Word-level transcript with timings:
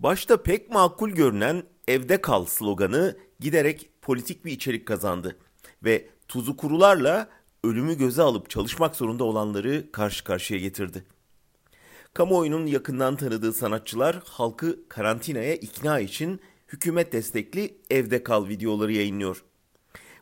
Başta 0.00 0.42
pek 0.42 0.70
makul 0.70 1.10
görünen 1.10 1.62
evde 1.88 2.20
kal 2.20 2.44
sloganı 2.44 3.16
giderek 3.40 3.90
politik 4.02 4.44
bir 4.44 4.52
içerik 4.52 4.86
kazandı 4.86 5.36
ve 5.84 6.08
tuzu 6.28 6.56
kurularla 6.56 7.28
ölümü 7.64 7.98
göze 7.98 8.22
alıp 8.22 8.50
çalışmak 8.50 8.96
zorunda 8.96 9.24
olanları 9.24 9.92
karşı 9.92 10.24
karşıya 10.24 10.60
getirdi. 10.60 11.04
Kamuoyunun 12.14 12.66
yakından 12.66 13.16
tanıdığı 13.16 13.52
sanatçılar 13.52 14.22
halkı 14.24 14.88
karantinaya 14.88 15.54
ikna 15.54 16.00
için 16.00 16.40
hükümet 16.68 17.12
destekli 17.12 17.78
evde 17.90 18.22
kal 18.22 18.48
videoları 18.48 18.92
yayınlıyor. 18.92 19.44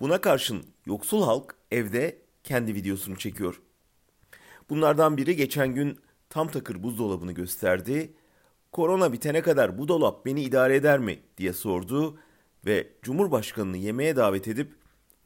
Buna 0.00 0.20
karşın 0.20 0.64
yoksul 0.86 1.22
halk 1.22 1.54
evde 1.70 2.18
kendi 2.44 2.74
videosunu 2.74 3.16
çekiyor. 3.16 3.60
Bunlardan 4.70 5.16
biri 5.16 5.36
geçen 5.36 5.74
gün 5.74 5.98
tam 6.30 6.48
takır 6.48 6.82
buzdolabını 6.82 7.32
gösterdi. 7.32 8.12
Korona 8.76 9.12
bitene 9.12 9.42
kadar 9.42 9.78
bu 9.78 9.88
dolap 9.88 10.26
beni 10.26 10.42
idare 10.42 10.76
eder 10.76 10.98
mi 10.98 11.18
diye 11.38 11.52
sordu 11.52 12.18
ve 12.66 12.88
Cumhurbaşkanını 13.02 13.76
yemeğe 13.76 14.16
davet 14.16 14.48
edip 14.48 14.72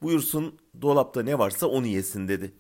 buyursun 0.02 0.58
dolapta 0.82 1.22
ne 1.22 1.38
varsa 1.38 1.66
onu 1.66 1.86
yesin 1.86 2.28
dedi. 2.28 2.52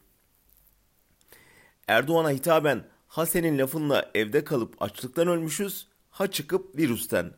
Erdoğan'a 1.88 2.30
hitaben 2.30 2.84
ha 3.08 3.26
senin 3.26 3.58
lafınla 3.58 4.10
evde 4.14 4.44
kalıp 4.44 4.82
açlıktan 4.82 5.28
ölmüşüz 5.28 5.88
ha 6.10 6.30
çıkıp 6.30 6.78
virüsten. 6.78 7.32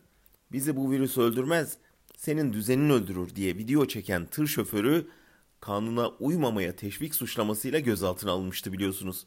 Bizi 0.52 0.76
bu 0.76 0.90
virüs 0.90 1.18
öldürmez 1.18 1.76
senin 2.16 2.52
düzenin 2.52 2.90
öldürür 2.90 3.34
diye 3.34 3.56
video 3.56 3.86
çeken 3.86 4.26
tır 4.26 4.46
şoförü 4.46 5.08
kanuna 5.60 6.08
uymamaya 6.08 6.76
teşvik 6.76 7.14
suçlamasıyla 7.14 7.78
gözaltına 7.78 8.30
alınmıştı 8.30 8.72
biliyorsunuz. 8.72 9.26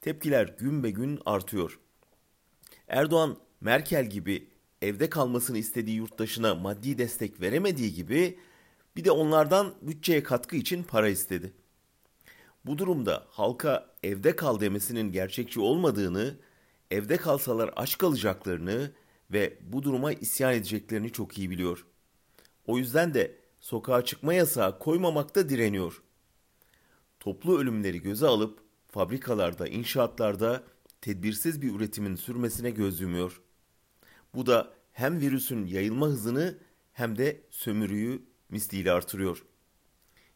Tepkiler 0.00 0.54
gün 0.58 0.82
be 0.82 0.90
gün 0.90 1.20
artıyor. 1.26 1.81
Erdoğan 2.88 3.36
Merkel 3.60 4.10
gibi 4.10 4.48
evde 4.82 5.10
kalmasını 5.10 5.58
istediği 5.58 5.96
yurttaşına 5.96 6.54
maddi 6.54 6.98
destek 6.98 7.40
veremediği 7.40 7.94
gibi 7.94 8.38
bir 8.96 9.04
de 9.04 9.10
onlardan 9.10 9.74
bütçeye 9.82 10.22
katkı 10.22 10.56
için 10.56 10.82
para 10.82 11.08
istedi. 11.08 11.52
Bu 12.64 12.78
durumda 12.78 13.26
halka 13.28 13.94
evde 14.02 14.36
kal 14.36 14.60
demesinin 14.60 15.12
gerçekçi 15.12 15.60
olmadığını, 15.60 16.38
evde 16.90 17.16
kalsalar 17.16 17.70
aç 17.76 17.98
kalacaklarını 17.98 18.92
ve 19.30 19.58
bu 19.60 19.82
duruma 19.82 20.12
isyan 20.12 20.54
edeceklerini 20.54 21.12
çok 21.12 21.38
iyi 21.38 21.50
biliyor. 21.50 21.86
O 22.66 22.78
yüzden 22.78 23.14
de 23.14 23.36
sokağa 23.60 24.04
çıkma 24.04 24.34
yasağı 24.34 24.78
koymamakta 24.78 25.48
direniyor. 25.48 26.02
Toplu 27.20 27.58
ölümleri 27.58 28.02
göze 28.02 28.26
alıp 28.26 28.60
fabrikalarda, 28.88 29.68
inşaatlarda 29.68 30.62
tedbirsiz 31.02 31.62
bir 31.62 31.74
üretimin 31.74 32.16
sürmesine 32.16 32.70
göz 32.70 33.00
yumuyor. 33.00 33.40
Bu 34.34 34.46
da 34.46 34.74
hem 34.92 35.20
virüsün 35.20 35.66
yayılma 35.66 36.06
hızını 36.06 36.58
hem 36.92 37.18
de 37.18 37.40
sömürüyü 37.50 38.22
misliyle 38.50 38.92
artırıyor. 38.92 39.44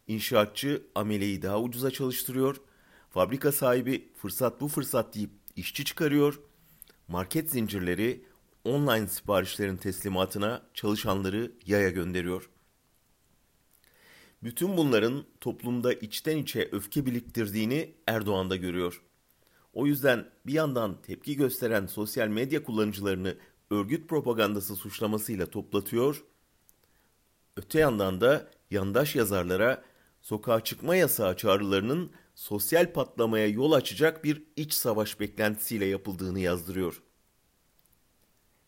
İnşaatçı 0.06 0.82
ameleyi 0.94 1.42
daha 1.42 1.60
ucuza 1.60 1.90
çalıştırıyor, 1.90 2.56
fabrika 3.10 3.52
sahibi 3.52 4.12
fırsat 4.16 4.60
bu 4.60 4.68
fırsat 4.68 5.14
deyip 5.14 5.30
işçi 5.56 5.84
çıkarıyor, 5.84 6.40
market 7.08 7.50
zincirleri 7.50 8.24
online 8.64 9.08
siparişlerin 9.08 9.76
teslimatına 9.76 10.62
çalışanları 10.74 11.52
yaya 11.66 11.90
gönderiyor. 11.90 12.50
Bütün 14.42 14.76
bunların 14.76 15.24
toplumda 15.40 15.92
içten 15.92 16.36
içe 16.36 16.68
öfke 16.72 17.06
biriktirdiğini 17.06 17.94
Erdoğan 18.06 18.50
da 18.50 18.56
görüyor. 18.56 19.02
O 19.76 19.86
yüzden 19.86 20.30
bir 20.46 20.52
yandan 20.52 21.02
tepki 21.02 21.36
gösteren 21.36 21.86
sosyal 21.86 22.28
medya 22.28 22.62
kullanıcılarını 22.62 23.36
örgüt 23.70 24.08
propagandası 24.08 24.76
suçlamasıyla 24.76 25.46
toplatıyor. 25.46 26.24
Öte 27.56 27.78
yandan 27.78 28.20
da 28.20 28.50
yandaş 28.70 29.16
yazarlara 29.16 29.84
sokağa 30.20 30.64
çıkma 30.64 30.96
yasağı 30.96 31.36
çağrılarının 31.36 32.10
sosyal 32.34 32.92
patlamaya 32.92 33.46
yol 33.46 33.72
açacak 33.72 34.24
bir 34.24 34.42
iç 34.56 34.72
savaş 34.72 35.20
beklentisiyle 35.20 35.84
yapıldığını 35.84 36.40
yazdırıyor. 36.40 37.02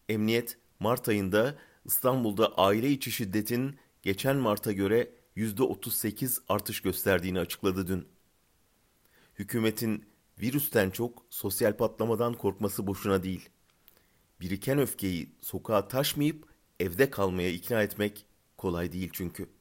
Emniyet 0.08 0.58
Mart 0.80 1.08
ayında 1.08 1.54
İstanbul'da 1.84 2.54
aile 2.58 2.90
içi 2.90 3.12
şiddetin 3.12 3.76
geçen 4.02 4.36
Mart'a 4.36 4.72
göre 4.72 5.10
%38 5.36 6.38
artış 6.48 6.80
gösterdiğini 6.80 7.40
açıkladı 7.40 7.86
dün. 7.86 8.08
Hükümetin 9.38 10.17
virüsten 10.40 10.90
çok 10.90 11.22
sosyal 11.30 11.76
patlamadan 11.76 12.34
korkması 12.34 12.86
boşuna 12.86 13.22
değil. 13.22 13.48
Biriken 14.40 14.78
öfkeyi 14.78 15.32
sokağa 15.40 15.88
taşmayıp 15.88 16.44
evde 16.80 17.10
kalmaya 17.10 17.50
ikna 17.50 17.82
etmek 17.82 18.26
kolay 18.56 18.92
değil 18.92 19.10
çünkü. 19.12 19.57